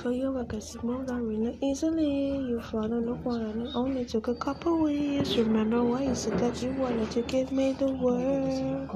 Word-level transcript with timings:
for 0.00 0.12
you, 0.12 0.32
it 0.38 0.82
moved 0.82 1.10
on 1.10 1.28
really 1.28 1.58
easily. 1.60 2.38
You 2.48 2.62
a 2.72 3.00
look 3.00 3.22
one 3.24 3.42
and 3.42 3.66
it 3.66 3.74
only 3.74 4.04
took 4.06 4.28
a 4.28 4.34
couple 4.34 4.82
weeks. 4.82 5.36
Remember 5.36 5.82
why 5.84 6.04
you 6.04 6.14
said 6.14 6.38
that 6.38 6.62
you 6.62 6.70
wanted 6.72 7.10
to 7.10 7.22
give 7.22 7.52
me 7.52 7.72
the 7.72 7.92
world. 7.92 8.88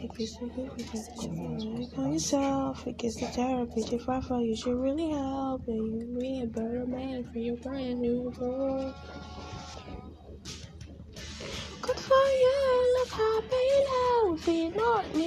If 0.00 0.18
you 0.18 0.26
say 0.26 0.44
you 0.46 1.88
on 1.96 2.12
yourself, 2.12 2.86
it 2.86 2.96
gets 2.98 3.16
the 3.16 3.26
therapy 3.26 3.82
to 3.82 3.98
far 3.98 4.22
from 4.22 4.42
you 4.42 4.54
should 4.54 4.78
really 4.80 5.10
help. 5.10 5.66
And 5.66 6.00
you 6.00 6.16
be 6.20 6.42
a 6.42 6.46
better 6.46 6.86
man 6.86 7.24
for 7.32 7.38
your 7.38 7.56
brand 7.56 8.00
new 8.00 8.32
world. 8.38 8.94
Good 11.82 12.00
for 12.00 12.26
you, 12.44 12.94
look 12.98 13.10
happy 13.10 13.66
and 13.76 13.88
healthy, 13.98 14.68
not 14.68 15.14
me. 15.16 15.23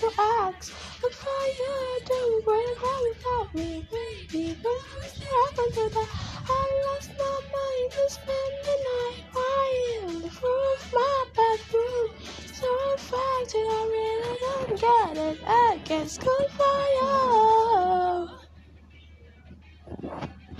To 0.00 0.10
ask. 0.18 0.72
Good 1.02 1.12
for 1.12 1.42
you, 1.60 2.00
doing 2.06 2.40
great 2.46 2.76
how 2.80 3.00
without 3.08 3.54
me, 3.54 3.84
baby. 3.92 4.56
There, 4.62 4.72
I 4.72 5.50
can 5.54 5.70
that. 5.92 6.08
I 6.48 6.64
lost 6.86 7.10
my 7.18 7.36
mind 7.52 7.90
to 7.92 8.04
spend 8.08 8.54
the 8.64 8.76
night 8.88 9.24
crying 9.32 10.02
on 10.08 10.22
the 10.22 10.30
floor 10.30 10.66
of 10.78 10.92
my 10.94 11.24
bedroom. 11.36 12.08
So 12.54 12.68
in 12.92 12.98
fact, 12.98 13.52
I 13.54 13.58
really 13.92 14.36
don't 14.40 14.72
get 14.80 15.16
it. 15.28 15.38
I 15.46 15.78
good 16.16 16.50
for 16.58 16.80
you. 16.98 18.28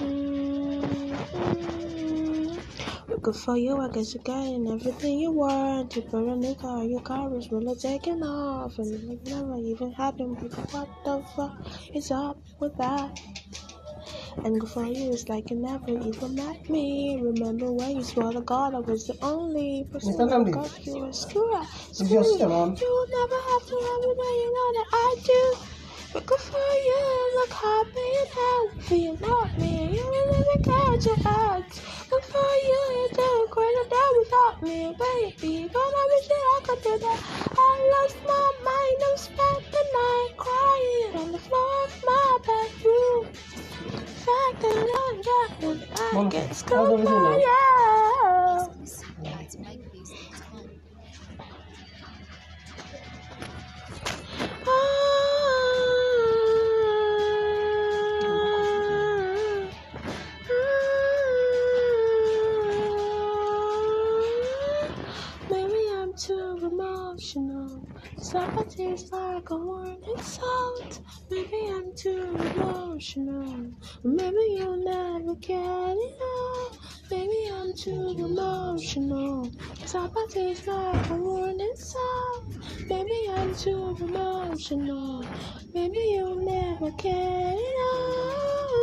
Mm-hmm. 0.00 1.89
Good 3.22 3.36
for 3.36 3.56
you, 3.56 3.80
I 3.80 3.88
guess 3.90 4.14
you're 4.14 4.22
getting 4.22 4.68
everything 4.70 5.18
you 5.18 5.32
want. 5.32 5.96
You 5.96 6.02
put 6.02 6.28
a 6.28 6.36
new 6.36 6.54
car, 6.54 6.84
your 6.84 7.00
car 7.02 7.36
is 7.36 7.50
really 7.52 7.74
taking 7.76 8.22
off. 8.22 8.78
And 8.78 9.12
it 9.12 9.24
never 9.28 9.56
even 9.56 9.92
happened, 9.92 10.38
but 10.40 10.52
what 10.72 10.88
the 11.04 11.24
fuck 11.34 11.56
is 11.94 12.10
up 12.12 12.38
with 12.60 12.76
that? 12.78 13.20
And 14.44 14.60
good 14.60 14.70
for 14.70 14.84
you, 14.86 15.12
it's 15.12 15.28
like 15.28 15.50
you 15.50 15.56
never 15.58 15.90
even 15.90 16.34
met 16.36 16.70
me. 16.70 17.20
Remember 17.22 17.72
when 17.72 17.96
you 17.96 18.04
swore 18.04 18.32
to 18.32 18.40
God 18.40 18.74
I 18.74 18.80
was 18.80 19.06
the 19.06 19.16
only 19.22 19.84
person 19.92 20.14
Namdi. 20.16 20.52
got 20.52 20.86
you 20.86 21.04
a 21.06 21.12
screw 21.12 21.56
up. 21.56 21.66
Screw 21.92 22.08
your 22.08 22.24
you. 22.24 22.38
You 22.38 22.90
will 22.96 23.10
never 23.20 23.38
have 23.50 23.64
to 23.68 23.76
love 23.76 24.02
me 24.06 24.12
when 24.20 24.34
you 24.42 24.50
know 24.56 24.70
that 24.78 24.88
I 24.94 25.16
do. 25.26 25.56
But 26.14 26.26
good 26.26 26.40
for 26.40 26.70
you, 26.88 27.02
look 27.36 27.52
happy 27.52 28.10
and 28.20 28.30
healthy 28.40 29.06
and 29.08 29.20
not 29.20 29.58
me. 29.58 29.94
You 29.96 30.06
never 30.32 30.58
care 30.68 30.98
to 31.04 31.12
act. 31.58 31.82
Good 32.10 32.24
for 32.24 32.50
you, 32.68 32.80
you 32.96 33.08
do 33.14 33.48
great 33.52 33.76
and 33.82 33.90
down 33.90 34.12
without 34.20 34.49
me, 34.62 34.96
baby. 34.98 35.70
But 35.72 35.78
I 35.80 36.08
wish 36.12 36.28
that 36.28 36.44
I 36.54 36.60
could 36.64 36.82
do 36.82 36.98
that. 36.98 37.20
I 37.58 37.72
lost 37.94 38.18
my 38.26 38.52
mind 38.64 39.02
and 39.10 39.18
spent 39.18 39.64
the 39.72 39.84
night 39.98 40.34
crying 40.36 41.16
on 41.16 41.32
the 41.32 41.38
floor 41.38 41.84
of 41.84 42.04
my 42.06 42.38
bedroom. 42.46 43.26
Fact 44.06 44.60
that 44.62 44.90
I 45.04 45.22
got 45.24 45.64
it, 45.64 45.88
I 45.96 46.12
Monica, 46.12 46.30
guess 46.30 46.62
how's 46.72 46.94
good 46.96 47.06
everything 47.06 47.40
you. 47.40 47.48
Emotional. 67.36 67.86
Somebody's 68.16 69.10
like 69.12 69.50
a 69.50 69.56
warning 69.56 70.16
salt. 70.20 71.00
Maybe 71.30 71.70
I'm 71.70 71.92
too 71.96 72.50
emotional. 72.54 73.72
Maybe 74.04 74.36
you'll 74.56 74.84
never 74.84 75.34
get 75.36 75.56
enough. 75.56 76.78
Maybe 77.10 77.50
I'm 77.52 77.72
too 77.74 78.14
emotional. 78.18 79.52
Somebody's 79.84 80.66
like 80.66 81.08
a 81.10 81.16
warning 81.16 81.74
salt. 81.76 82.58
Maybe 82.88 83.28
I'm 83.30 83.54
too 83.54 83.96
emotional. 84.00 85.30
Maybe 85.74 85.98
you'll 86.12 86.44
never 86.44 86.90
get 86.92 87.54
enough. 87.54 88.79